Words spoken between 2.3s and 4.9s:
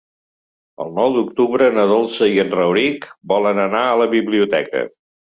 i en Rauric volen anar a la biblioteca.